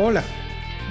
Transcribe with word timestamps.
Hola, 0.00 0.22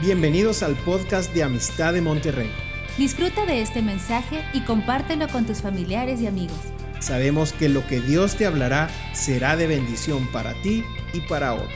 bienvenidos 0.02 0.64
al 0.64 0.76
podcast 0.76 1.34
de 1.34 1.42
Amistad 1.42 1.94
de 1.94 2.02
Monterrey. 2.02 2.52
Disfruta 2.98 3.46
de 3.46 3.62
este 3.62 3.82
mensaje 3.82 4.44
y 4.52 4.60
compártelo 4.66 5.30
con 5.30 5.46
tus 5.46 5.62
familiares 5.62 6.20
y 6.20 6.28
amigos. 6.28 6.58
Sabemos 7.00 7.54
que 7.54 7.70
lo 7.70 7.88
que 7.88 8.02
Dios 8.02 8.36
te 8.36 8.46
hablará 8.46 8.90
será 9.14 9.56
de 9.56 9.66
bendición 9.66 10.28
para 10.34 10.62
ti 10.62 10.84
y 11.14 11.22
para 11.22 11.54
otros. 11.54 11.72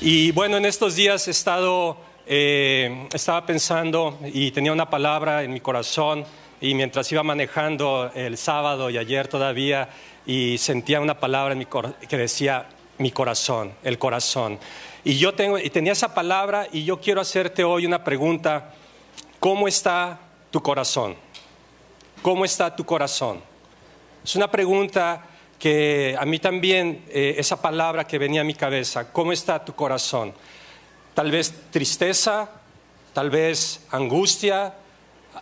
Y 0.00 0.30
bueno, 0.30 0.58
en 0.58 0.66
estos 0.66 0.94
días 0.94 1.26
he 1.26 1.32
estado, 1.32 1.96
eh, 2.28 3.08
estaba 3.12 3.44
pensando 3.44 4.20
y 4.32 4.52
tenía 4.52 4.72
una 4.72 4.88
palabra 4.88 5.42
en 5.42 5.52
mi 5.52 5.58
corazón 5.58 6.24
y 6.62 6.74
mientras 6.74 7.10
iba 7.10 7.24
manejando 7.24 8.12
el 8.14 8.38
sábado 8.38 8.88
y 8.88 8.96
ayer 8.96 9.26
todavía 9.26 9.88
y 10.24 10.56
sentía 10.58 11.00
una 11.00 11.18
palabra 11.18 11.54
en 11.54 11.58
mi 11.58 11.66
que 11.66 12.16
decía 12.16 12.68
mi 12.98 13.10
corazón, 13.10 13.72
el 13.82 13.98
corazón. 13.98 14.60
Y 15.02 15.18
yo 15.18 15.34
tengo, 15.34 15.58
y 15.58 15.68
tenía 15.70 15.90
esa 15.90 16.14
palabra 16.14 16.68
y 16.70 16.84
yo 16.84 17.00
quiero 17.00 17.20
hacerte 17.20 17.64
hoy 17.64 17.84
una 17.84 18.04
pregunta. 18.04 18.74
¿Cómo 19.40 19.66
está 19.66 20.20
tu 20.52 20.62
corazón? 20.62 21.16
¿Cómo 22.22 22.44
está 22.44 22.76
tu 22.76 22.86
corazón? 22.86 23.40
Es 24.24 24.36
una 24.36 24.48
pregunta 24.48 25.26
que 25.58 26.14
a 26.16 26.24
mí 26.24 26.38
también, 26.38 27.04
eh, 27.08 27.34
esa 27.38 27.60
palabra 27.60 28.06
que 28.06 28.18
venía 28.18 28.42
a 28.42 28.44
mi 28.44 28.54
cabeza, 28.54 29.12
¿cómo 29.12 29.32
está 29.32 29.64
tu 29.64 29.74
corazón? 29.74 30.32
Tal 31.12 31.32
vez 31.32 31.52
tristeza, 31.72 32.48
tal 33.12 33.30
vez 33.30 33.84
angustia, 33.90 34.74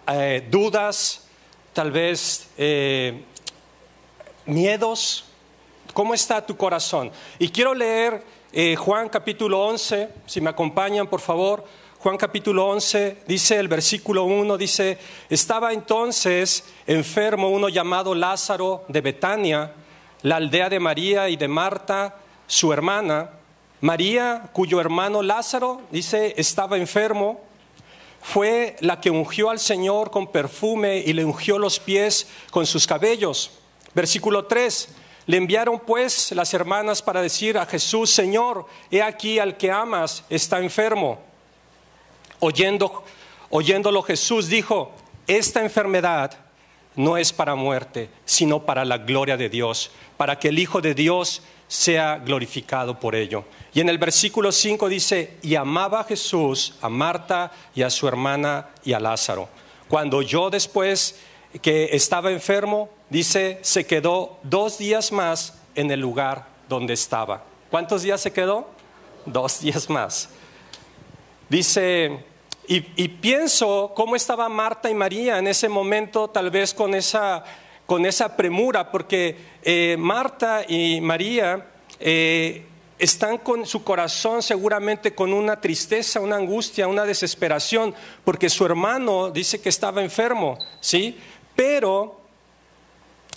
eh, 0.08 0.46
dudas, 0.50 1.26
tal 1.72 1.90
vez 1.90 2.48
eh, 2.56 3.24
miedos? 4.46 5.24
¿Cómo 5.92 6.14
está 6.14 6.44
tu 6.44 6.56
corazón? 6.56 7.10
Y 7.38 7.48
quiero 7.48 7.74
leer 7.74 8.22
eh, 8.52 8.74
Juan 8.76 9.08
capítulo 9.08 9.64
11, 9.64 10.08
si 10.26 10.40
me 10.40 10.50
acompañan 10.50 11.06
por 11.06 11.20
favor. 11.20 11.64
Juan 12.00 12.16
capítulo 12.16 12.66
11 12.68 13.24
dice 13.26 13.58
el 13.58 13.68
versículo 13.68 14.24
1, 14.24 14.56
dice, 14.56 14.98
estaba 15.28 15.72
entonces 15.72 16.64
enfermo 16.86 17.50
uno 17.50 17.68
llamado 17.68 18.14
Lázaro 18.14 18.84
de 18.88 19.02
Betania, 19.02 19.72
la 20.22 20.36
aldea 20.36 20.68
de 20.68 20.80
María 20.80 21.28
y 21.28 21.36
de 21.36 21.46
Marta, 21.46 22.16
su 22.46 22.72
hermana. 22.72 23.30
María, 23.82 24.48
cuyo 24.52 24.80
hermano 24.80 25.22
Lázaro, 25.22 25.82
dice, 25.90 26.34
estaba 26.36 26.76
enfermo, 26.76 27.40
fue 28.22 28.76
la 28.80 29.00
que 29.00 29.10
ungió 29.10 29.50
al 29.50 29.58
Señor 29.58 30.10
con 30.10 30.26
perfume 30.26 30.98
y 30.98 31.12
le 31.12 31.24
ungió 31.24 31.58
los 31.58 31.78
pies 31.78 32.28
con 32.50 32.66
sus 32.66 32.86
cabellos. 32.86 33.50
Versículo 33.94 34.44
3. 34.46 34.88
Le 35.26 35.36
enviaron 35.36 35.78
pues 35.80 36.32
las 36.32 36.52
hermanas 36.54 37.02
para 37.02 37.22
decir 37.22 37.56
a 37.56 37.66
Jesús, 37.66 38.10
Señor, 38.10 38.66
he 38.90 39.02
aquí 39.02 39.38
al 39.38 39.56
que 39.56 39.70
amas 39.70 40.24
está 40.28 40.58
enfermo. 40.58 41.18
Oyendo, 42.40 43.04
oyéndolo 43.50 44.02
Jesús 44.02 44.48
dijo, 44.48 44.92
esta 45.26 45.60
enfermedad 45.60 46.36
no 46.96 47.16
es 47.16 47.32
para 47.32 47.54
muerte, 47.54 48.10
sino 48.24 48.64
para 48.66 48.84
la 48.84 48.98
gloria 48.98 49.36
de 49.36 49.48
Dios, 49.48 49.90
para 50.16 50.38
que 50.38 50.48
el 50.48 50.58
Hijo 50.58 50.80
de 50.80 50.94
Dios 50.94 51.42
sea 51.70 52.18
glorificado 52.18 52.98
por 52.98 53.14
ello. 53.14 53.44
Y 53.72 53.80
en 53.80 53.88
el 53.88 53.96
versículo 53.96 54.50
5 54.50 54.88
dice, 54.88 55.36
y 55.40 55.54
amaba 55.54 56.00
a 56.00 56.04
Jesús, 56.04 56.74
a 56.80 56.88
Marta 56.88 57.52
y 57.76 57.82
a 57.82 57.90
su 57.90 58.08
hermana 58.08 58.70
y 58.84 58.92
a 58.92 58.98
Lázaro. 58.98 59.48
Cuando 59.88 60.20
yo 60.20 60.50
después 60.50 61.20
que 61.62 61.90
estaba 61.92 62.32
enfermo, 62.32 62.90
dice, 63.08 63.60
se 63.62 63.86
quedó 63.86 64.40
dos 64.42 64.78
días 64.78 65.12
más 65.12 65.60
en 65.76 65.92
el 65.92 66.00
lugar 66.00 66.48
donde 66.68 66.94
estaba. 66.94 67.44
¿Cuántos 67.70 68.02
días 68.02 68.20
se 68.20 68.32
quedó? 68.32 68.68
Dos 69.24 69.60
días 69.60 69.88
más. 69.88 70.28
Dice, 71.48 72.24
y, 72.66 72.80
pienso 72.80 73.92
cómo 73.94 74.16
estaba 74.16 74.48
Marta 74.48 74.90
y 74.90 74.94
María 74.94 75.38
en 75.38 75.46
ese 75.46 75.68
momento, 75.68 76.30
tal 76.30 76.50
vez 76.50 76.74
con 76.74 76.96
esa, 76.96 77.44
con 77.90 78.06
esa 78.06 78.36
premura, 78.36 78.88
porque 78.88 79.36
eh, 79.64 79.96
Marta 79.98 80.62
y 80.68 81.00
María 81.00 81.66
eh, 81.98 82.64
están 83.00 83.38
con 83.38 83.66
su 83.66 83.82
corazón 83.82 84.44
seguramente 84.44 85.12
con 85.12 85.32
una 85.32 85.60
tristeza, 85.60 86.20
una 86.20 86.36
angustia, 86.36 86.86
una 86.86 87.04
desesperación, 87.04 87.92
porque 88.24 88.48
su 88.48 88.64
hermano 88.64 89.30
dice 89.30 89.60
que 89.60 89.70
estaba 89.70 90.04
enfermo, 90.04 90.56
¿sí? 90.80 91.18
Pero, 91.56 92.20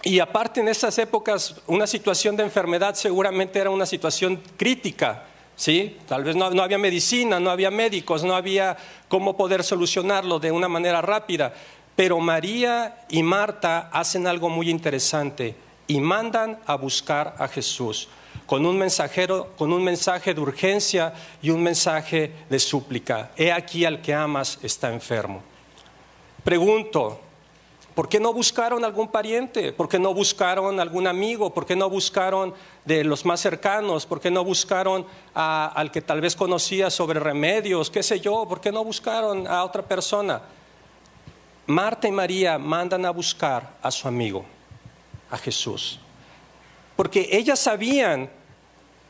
y 0.04 0.20
aparte 0.20 0.60
en 0.60 0.68
esas 0.68 1.00
épocas, 1.00 1.56
una 1.66 1.88
situación 1.88 2.36
de 2.36 2.44
enfermedad 2.44 2.94
seguramente 2.94 3.58
era 3.58 3.72
una 3.72 3.88
situación 3.88 4.40
crítica, 4.56 5.24
¿sí? 5.56 5.98
Tal 6.08 6.24
vez 6.24 6.36
no, 6.36 6.52
no, 6.52 6.62
había 6.62 6.78
medicina, 6.78 7.40
no 7.40 7.50
había 7.50 7.72
médicos, 7.72 8.24
no 8.24 8.36
había 8.36 8.78
cómo 9.08 9.36
poder 9.36 9.64
solucionarlo 9.64 10.38
de 10.38 10.52
una 10.52 10.68
manera 10.68 11.02
rápida. 11.02 11.56
Pero 11.96 12.20
María 12.20 13.06
y 13.10 13.22
Marta 13.24 13.90
hacen 13.92 14.28
algo 14.28 14.50
muy 14.50 14.70
interesante 14.70 15.56
y 15.88 16.00
mandan 16.00 16.60
a 16.66 16.76
buscar 16.76 17.36
a 17.38 17.48
Jesús 17.48 18.08
con 18.46 18.66
un 18.66 18.78
mensajero, 18.78 19.52
con 19.58 19.72
un 19.72 19.84
mensaje 19.84 20.34
de 20.34 20.42
urgencia 20.42 21.14
y 21.42 21.50
un 21.50 21.62
mensaje 21.62 22.32
de 22.50 22.60
súplica. 22.60 23.32
He 23.38 23.52
aquí 23.52 23.86
al 23.86 24.02
que 24.02 24.14
amas 24.14 24.60
está 24.64 24.92
enfermo. 24.92 25.42
Pregunto, 26.44 27.20
¿Por 27.96 28.10
qué 28.10 28.20
no 28.20 28.34
buscaron 28.34 28.84
algún 28.84 29.10
pariente? 29.10 29.72
¿Por 29.72 29.88
qué 29.88 30.00
no 30.00 30.16
buscaron 30.16 30.80
algún 30.80 31.06
amigo? 31.06 31.54
¿Por 31.54 31.64
qué 31.64 31.76
no 31.76 31.92
buscaron 31.92 32.52
de 32.86 33.04
los 33.04 33.24
más 33.24 33.40
cercanos? 33.40 34.08
¿Por 34.08 34.20
qué 34.20 34.32
no 34.32 34.44
buscaron 34.44 35.06
al 35.36 35.92
que 35.92 36.02
tal 36.02 36.20
vez 36.20 36.36
conocía 36.36 36.90
sobre 36.90 37.20
remedios? 37.20 37.92
¿Qué 37.92 38.02
sé 38.02 38.20
yo? 38.20 38.48
¿Por 38.50 38.60
qué 38.62 38.72
no 38.72 38.84
buscaron 38.84 39.46
a 39.46 39.64
otra 39.64 39.84
persona? 39.84 40.42
Marta 41.68 42.08
y 42.08 42.12
María 42.12 42.58
mandan 42.58 43.06
a 43.06 43.12
buscar 43.12 43.78
a 43.82 43.90
su 43.90 44.08
amigo, 44.08 44.46
a 45.30 45.38
Jesús. 45.38 46.00
Porque 46.96 47.30
ellas 47.32 47.60
sabían 47.60 48.30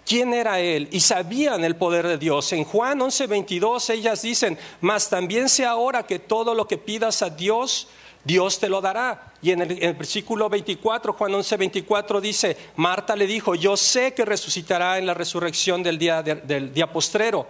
quién 0.06 0.34
era 0.34 0.60
él 0.60 0.88
y 0.92 1.00
sabían 1.00 1.64
el 1.64 1.76
poder 1.76 2.08
de 2.08 2.18
Dios. 2.18 2.52
En 2.54 2.64
Juan 2.64 3.00
11:22 3.00 3.90
ellas 3.90 4.22
dicen, 4.22 4.58
mas 4.82 5.10
también 5.10 5.50
sé 5.50 5.66
ahora 5.66 6.04
que 6.04 6.20
todo 6.20 6.54
lo 6.54 6.68
que 6.68 6.78
pidas 6.78 7.22
a 7.22 7.30
Dios, 7.30 7.88
Dios 8.24 8.60
te 8.60 8.70
lo 8.70 8.82
dará. 8.82 9.34
Y 9.42 9.52
en 9.52 9.62
el, 9.62 9.94
versículo 9.96 10.48
24, 10.48 11.14
Juan 11.14 11.34
11, 11.34 11.58
24 11.58 12.22
dice, 12.22 12.58
Marta 12.76 13.16
le 13.16 13.28
dijo, 13.28 13.56
yo 13.56 13.76
sé 13.76 14.14
que 14.14 14.24
resucitará 14.24 14.98
en 14.98 15.06
la 15.06 15.14
resurrección 15.14 15.84
del 15.84 15.98
día, 15.98 16.22
del 16.22 16.74
día 16.74 16.92
postrero. 16.92 17.46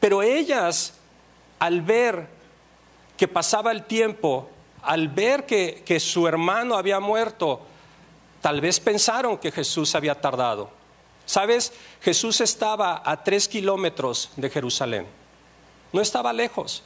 Pero 0.00 0.22
ellas, 0.22 0.94
al 1.60 1.82
ver 1.82 2.39
que 3.20 3.28
pasaba 3.28 3.70
el 3.70 3.84
tiempo, 3.84 4.48
al 4.80 5.08
ver 5.08 5.44
que, 5.44 5.82
que 5.84 6.00
su 6.00 6.26
hermano 6.26 6.74
había 6.78 7.00
muerto, 7.00 7.60
tal 8.40 8.62
vez 8.62 8.80
pensaron 8.80 9.36
que 9.36 9.52
Jesús 9.52 9.94
había 9.94 10.18
tardado. 10.18 10.70
¿Sabes? 11.26 11.74
Jesús 12.00 12.40
estaba 12.40 13.02
a 13.04 13.22
tres 13.22 13.46
kilómetros 13.46 14.30
de 14.36 14.48
Jerusalén. 14.48 15.06
No 15.92 16.00
estaba 16.00 16.32
lejos. 16.32 16.82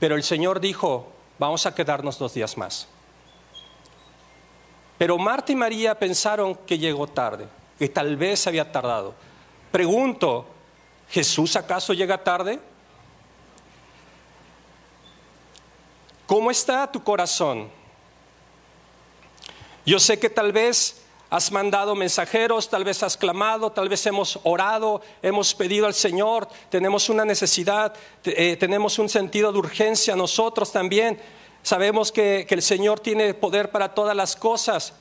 Pero 0.00 0.16
el 0.16 0.24
Señor 0.24 0.58
dijo, 0.58 1.06
vamos 1.38 1.66
a 1.66 1.74
quedarnos 1.76 2.18
dos 2.18 2.34
días 2.34 2.56
más. 2.56 2.88
Pero 4.98 5.16
Marta 5.18 5.52
y 5.52 5.54
María 5.54 5.96
pensaron 5.96 6.56
que 6.66 6.80
llegó 6.80 7.06
tarde, 7.06 7.46
que 7.78 7.88
tal 7.88 8.16
vez 8.16 8.44
había 8.48 8.72
tardado. 8.72 9.14
Pregunto, 9.70 10.46
¿Jesús 11.10 11.54
acaso 11.54 11.92
llega 11.92 12.24
tarde? 12.24 12.58
¿Cómo 16.26 16.50
está 16.50 16.90
tu 16.90 17.02
corazón? 17.02 17.70
Yo 19.84 20.00
sé 20.00 20.18
que 20.18 20.28
tal 20.28 20.52
vez 20.52 21.06
Has 21.28 21.50
mandado 21.50 21.96
mensajeros, 21.96 22.68
tal 22.68 22.84
vez 22.84 23.02
has 23.02 23.16
clamado, 23.16 23.72
tal 23.72 23.88
vez 23.88 24.06
hemos 24.06 24.38
orado, 24.44 25.02
hemos 25.22 25.56
pedido 25.56 25.86
al 25.86 25.94
Señor, 25.94 26.48
tenemos 26.70 27.08
una 27.08 27.24
necesidad, 27.24 27.94
eh, 28.24 28.56
tenemos 28.56 29.00
un 29.00 29.08
sentido 29.08 29.50
de 29.50 29.58
urgencia 29.58 30.14
nosotros 30.14 30.70
también. 30.70 31.18
Sabemos 31.64 32.12
que, 32.12 32.46
el 32.48 32.62
Señor 32.62 33.00
tiene 33.00 33.34
poder 33.34 33.72
para 33.72 33.92
todas 33.92 34.14
las 34.14 34.36
cosas, 34.36 34.92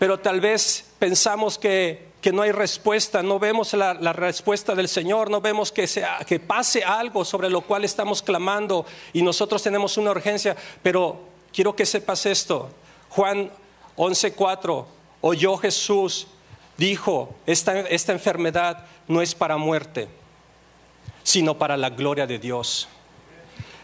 pero 0.00 0.18
tal 0.18 0.40
vez 0.40 0.84
pensamos 0.98 1.56
que, 1.56 2.08
no 2.32 2.42
hay 2.42 2.52
respuesta, 2.52 3.22
no 3.22 3.38
vemos 3.38 3.72
la, 3.74 4.12
respuesta 4.12 4.74
del 4.74 4.88
Señor, 4.88 5.30
no 5.30 5.40
vemos 5.40 5.72
que, 5.72 5.88
que 6.26 6.40
pase 6.40 6.82
algo 6.84 7.24
sobre 7.24 7.50
lo 7.50 7.60
cual 7.60 7.84
estamos 7.84 8.22
clamando 8.22 8.86
y 9.12 9.22
nosotros 9.22 9.62
tenemos 9.62 9.96
una 9.96 10.10
urgencia, 10.10 10.56
pero 10.82 11.20
quiero 11.52 11.74
que 11.76 11.86
sepas 11.86 12.26
esto. 12.26 12.70
Juan 13.10 13.50
11:4 13.96 14.84
oyó 15.20 15.56
Jesús, 15.56 16.26
dijo, 16.76 17.34
esta, 17.46 17.80
esta 17.80 18.12
enfermedad 18.12 18.86
no 19.08 19.22
es 19.22 19.34
para 19.34 19.56
muerte, 19.56 20.08
sino 21.22 21.58
para 21.58 21.76
la 21.76 21.90
gloria 21.90 22.26
de 22.26 22.38
Dios, 22.38 22.88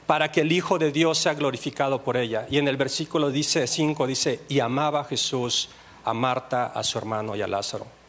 para 0.06 0.30
que 0.30 0.42
el 0.42 0.52
Hijo 0.52 0.78
de 0.78 0.92
Dios 0.92 1.18
sea 1.18 1.34
glorificado 1.34 2.02
por 2.02 2.16
ella. 2.16 2.46
Y 2.50 2.58
en 2.58 2.68
el 2.68 2.76
versículo 2.76 3.30
dice 3.30 3.66
5 3.66 4.06
dice, 4.06 4.40
y 4.48 4.60
amaba 4.60 5.00
a 5.00 5.04
Jesús, 5.04 5.70
a 6.04 6.12
Marta, 6.12 6.66
a 6.66 6.82
su 6.82 6.98
hermano 6.98 7.34
y 7.36 7.42
a 7.42 7.46
Lázaro. 7.46 8.01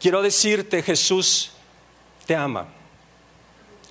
Quiero 0.00 0.22
decirte, 0.22 0.82
Jesús 0.82 1.52
te 2.26 2.34
ama. 2.34 2.68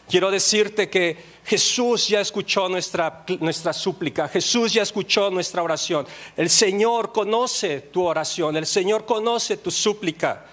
Quiero 0.10 0.30
decirte 0.30 0.90
que 0.90 1.18
Jesús 1.46 2.08
ya 2.08 2.22
escuchó 2.22 2.70
nuestra, 2.70 3.24
nuestra 3.40 3.74
súplica, 3.74 4.28
Jesús 4.28 4.74
ya 4.74 4.84
escuchó 4.84 5.30
nuestra 5.30 5.64
oración. 5.64 6.06
El 6.36 6.50
Señor 6.50 7.12
conoce 7.12 7.82
tu 7.82 8.04
oración, 8.04 8.56
el 8.56 8.66
Señor 8.66 9.06
conoce 9.06 9.58
tu 9.58 9.72
súplica. 9.72 10.46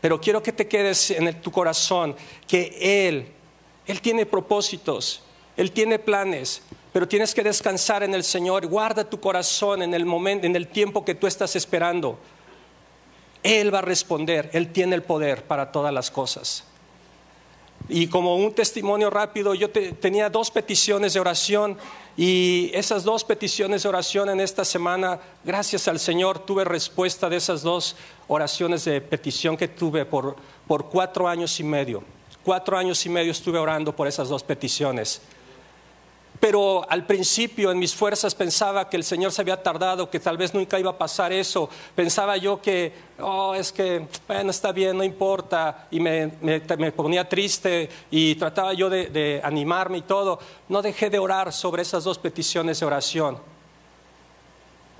Pero 0.00 0.20
quiero 0.20 0.42
que 0.42 0.52
te 0.52 0.66
quedes 0.66 1.10
en 1.12 1.40
tu 1.40 1.52
corazón 1.52 2.16
que 2.48 3.08
Él, 3.08 3.28
Él 3.86 4.00
tiene 4.00 4.26
propósitos, 4.26 5.22
Él 5.56 5.70
tiene 5.70 5.98
planes, 5.98 6.62
pero 6.92 7.06
tienes 7.06 7.34
que 7.34 7.42
descansar 7.42 8.02
en 8.02 8.12
el 8.12 8.24
Señor. 8.24 8.66
Guarda 8.66 9.08
tu 9.08 9.20
corazón 9.20 9.80
en 9.80 9.94
el 9.94 10.04
momento, 10.04 10.46
en 10.46 10.56
el 10.56 10.66
tiempo 10.66 11.04
que 11.04 11.14
tú 11.14 11.26
estás 11.26 11.56
esperando. 11.56 12.18
Él 13.42 13.74
va 13.74 13.78
a 13.78 13.82
responder, 13.82 14.50
Él 14.52 14.72
tiene 14.72 14.94
el 14.94 15.02
poder 15.02 15.44
para 15.44 15.72
todas 15.72 15.92
las 15.92 16.10
cosas. 16.10 16.64
Y 17.88 18.06
como 18.06 18.36
un 18.36 18.52
testimonio 18.52 19.10
rápido, 19.10 19.54
yo 19.54 19.70
tenía 19.70 20.30
dos 20.30 20.50
peticiones 20.50 21.14
de 21.14 21.20
oración 21.20 21.76
y 22.16 22.70
esas 22.74 23.02
dos 23.04 23.24
peticiones 23.24 23.82
de 23.82 23.88
oración 23.88 24.28
en 24.30 24.40
esta 24.40 24.64
semana, 24.64 25.18
gracias 25.44 25.88
al 25.88 25.98
Señor, 25.98 26.38
tuve 26.40 26.64
respuesta 26.64 27.28
de 27.28 27.36
esas 27.36 27.62
dos 27.62 27.96
oraciones 28.28 28.84
de 28.84 29.00
petición 29.00 29.56
que 29.56 29.68
tuve 29.68 30.04
por, 30.04 30.36
por 30.68 30.88
cuatro 30.88 31.26
años 31.26 31.58
y 31.58 31.64
medio. 31.64 32.04
Cuatro 32.44 32.76
años 32.76 33.04
y 33.06 33.08
medio 33.08 33.32
estuve 33.32 33.58
orando 33.58 33.94
por 33.94 34.06
esas 34.06 34.28
dos 34.28 34.42
peticiones. 34.42 35.22
Pero 36.42 36.84
al 36.90 37.06
principio 37.06 37.70
en 37.70 37.78
mis 37.78 37.94
fuerzas 37.94 38.34
pensaba 38.34 38.90
que 38.90 38.96
el 38.96 39.04
Señor 39.04 39.30
se 39.30 39.40
había 39.40 39.62
tardado, 39.62 40.10
que 40.10 40.18
tal 40.18 40.36
vez 40.36 40.52
nunca 40.52 40.76
iba 40.76 40.90
a 40.90 40.98
pasar 40.98 41.32
eso. 41.32 41.70
Pensaba 41.94 42.36
yo 42.36 42.60
que, 42.60 42.92
oh, 43.20 43.54
es 43.54 43.70
que, 43.70 44.08
bueno, 44.26 44.50
está 44.50 44.72
bien, 44.72 44.98
no 44.98 45.04
importa. 45.04 45.86
Y 45.92 46.00
me, 46.00 46.30
ponía 46.96 47.28
triste 47.28 47.88
y 48.10 48.34
trataba 48.34 48.72
yo 48.72 48.90
de, 48.90 49.06
de 49.06 49.40
animarme 49.44 49.98
y 49.98 50.02
todo. 50.02 50.40
No 50.68 50.82
dejé 50.82 51.10
de 51.10 51.20
orar 51.20 51.52
sobre 51.52 51.82
esas 51.82 52.02
dos 52.02 52.18
peticiones 52.18 52.80
de 52.80 52.86
oración. 52.86 53.38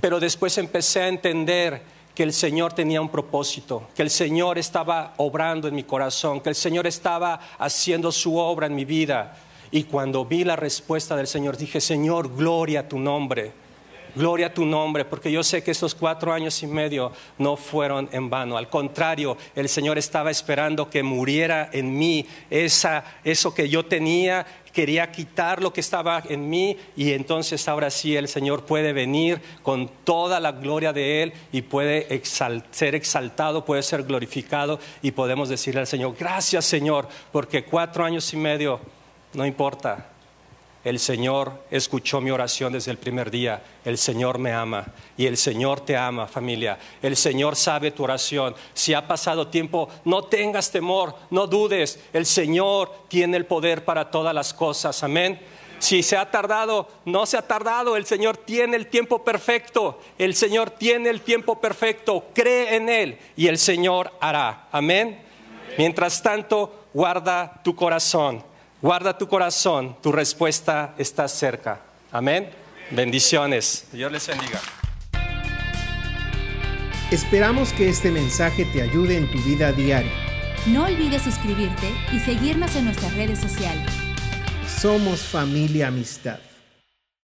Pero 0.01 0.21
después 0.21 0.57
empecé 0.59 1.03
a 1.03 1.09
entender 1.09 1.83
que 2.15 2.23
el 2.23 2.33
Señor 2.33 2.73
tenía 2.73 3.01
un 3.01 3.09
propósito, 3.09 3.89
que 3.97 4.03
el 4.03 4.11
Señor 4.11 4.59
estaba 4.59 5.15
obrando 5.17 5.67
en 5.67 5.75
mi 5.75 5.83
corazón, 5.83 6.41
que 6.41 6.51
el 6.51 6.55
Señor 6.55 6.87
estaba 6.87 7.41
haciendo 7.59 8.13
su 8.13 8.37
obra 8.37 8.69
en 8.69 8.77
mi 8.77 8.85
vida 8.85 9.37
y 9.73 9.85
cuando 9.85 10.27
vi 10.27 10.45
la 10.45 10.55
respuesta 10.55 11.17
del 11.17 11.27
Señor, 11.27 11.57
dije, 11.57 11.81
Señor, 11.81 12.37
gloria 12.37 12.81
a 12.81 12.89
tu 12.89 12.99
nombre. 12.99 13.53
Gloria 14.15 14.49
a 14.49 14.55
tu 14.55 14.67
nombre, 14.67 15.07
porque 15.07 15.33
yo 15.33 15.43
sé 15.43 15.65
que 15.65 15.71
esos 15.71 15.95
cuatro 15.95 16.35
años 16.35 16.63
y 16.63 16.67
medio 16.67 17.13
no 17.39 17.57
fueron 17.57 18.11
en 18.13 18.29
vano. 18.29 18.59
Al 18.59 18.69
contrario, 18.69 19.39
el 19.57 19.71
Señor 19.71 19.97
estaba 19.97 20.31
esperando 20.31 20.91
que 20.91 21.03
muriera 21.03 21.71
en 21.73 21.97
mí 21.97 22.27
esa, 22.51 23.05
eso 23.25 23.55
que 23.55 23.71
yo 23.71 23.87
tenía, 23.87 24.45
quería 24.75 25.11
quitar 25.11 25.63
lo 25.63 25.73
que 25.73 25.81
estaba 25.81 26.23
en 26.29 26.51
mí 26.51 26.77
y 26.95 27.13
entonces 27.13 27.67
ahora 27.69 27.89
sí 27.89 28.15
el 28.15 28.29
Señor 28.29 28.67
puede 28.67 28.93
venir 28.93 29.41
con 29.63 29.89
toda 30.05 30.41
la 30.41 30.53
gloria 30.53 30.93
de 30.93 31.23
Él 31.23 31.33
y 31.51 31.63
puede 31.63 32.23
ser 32.71 32.95
exaltado, 32.95 33.65
puede 33.65 33.83
ser 33.83 34.03
glorificado 34.03 34.79
y 35.01 35.13
podemos 35.13 35.49
decirle 35.49 35.81
al 35.81 35.87
Señor, 35.87 36.15
gracias 36.19 36.67
Señor, 36.67 37.09
porque 37.33 37.65
cuatro 37.65 38.05
años 38.05 38.31
y 38.35 38.37
medio 38.37 38.79
no 39.35 39.47
importa. 39.47 40.13
El 40.85 40.99
Señor 40.99 41.63
escuchó 41.71 42.21
mi 42.21 42.33
oración 42.33 42.73
desde 42.73 42.91
el 42.91 42.99
primer 42.99 43.31
día. 43.31 43.63
El 43.85 43.99
Señor 43.99 44.39
me 44.39 44.53
ama 44.53 44.87
y 45.17 45.27
el 45.27 45.37
Señor 45.37 45.81
te 45.81 45.97
ama, 45.97 46.27
familia. 46.27 46.77
El 47.01 47.17
Señor 47.17 47.55
sabe 47.55 47.93
tu 47.93 48.03
oración. 48.03 48.57
Si 48.75 48.93
ha 48.93 49.07
pasado 49.07 49.47
tiempo, 49.47 49.89
no 50.05 50.25
tengas 50.25 50.73
temor, 50.73 51.15
no 51.31 51.47
dudes. 51.47 52.01
El 52.13 52.27
Señor 52.27 52.91
tiene 53.07 53.37
el 53.37 53.47
poder 53.47 53.85
para 53.85 54.11
todas 54.11 54.35
las 54.35 54.53
cosas. 54.53 55.05
Amén. 55.05 55.41
Si 55.79 56.03
se 56.03 56.17
ha 56.17 56.29
tardado, 56.31 56.89
no 57.05 57.27
se 57.27 57.37
ha 57.37 57.43
tardado. 57.43 57.97
El 57.97 58.05
Señor 58.05 58.37
tiene 58.37 58.77
el 58.77 58.89
tiempo 58.89 59.23
perfecto. 59.23 60.01
El 60.19 60.35
Señor 60.35 60.71
tiene 60.71 61.11
el 61.11 61.21
tiempo 61.21 61.61
perfecto. 61.61 62.25
Cree 62.35 62.75
en 62.75 62.89
Él 62.89 63.19
y 63.37 63.47
el 63.47 63.59
Señor 63.59 64.13
hará. 64.21 64.67
Amén. 64.73 65.23
Mientras 65.79 66.21
tanto, 66.23 66.87
guarda 66.93 67.61
tu 67.63 67.77
corazón 67.77 68.52
Guarda 68.83 69.17
tu 69.17 69.29
corazón, 69.29 69.97
tu 70.03 70.11
respuesta 70.11 70.97
está 70.99 71.29
cerca. 71.29 71.81
Amén. 72.11 72.51
Bendiciones. 72.91 73.87
Dios 73.93 74.11
les 74.11 74.27
bendiga. 74.27 74.61
Esperamos 77.13 77.73
que 77.73 77.89
este 77.89 78.11
mensaje 78.11 78.65
te 78.65 78.83
ayude 78.83 79.19
en 79.19 79.31
tu 79.31 79.39
vida 79.45 79.71
diaria. 79.71 80.11
No 80.67 80.87
olvides 80.87 81.23
suscribirte 81.23 81.93
y 82.13 82.19
seguirnos 82.19 82.75
en 82.75 82.87
nuestras 82.87 83.15
redes 83.15 83.39
sociales. 83.39 83.89
Somos 84.67 85.21
familia 85.21 85.87
amistad. 85.87 86.41